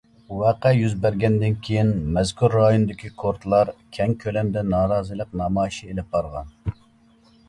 ۋەقە 0.37 0.69
يۈز 0.75 0.93
بەرگەندىن 1.01 1.57
كېيىن 1.65 1.91
مەزكۇر 2.15 2.55
رايوندىكى 2.59 3.11
كۇردلار 3.23 3.71
كەڭ 3.97 4.15
كۆلەمدە 4.23 4.63
نارازىلىق 4.71 5.37
نامايىشى 5.43 5.91
ئېلىپ 5.91 6.09
بارغان. 6.17 6.51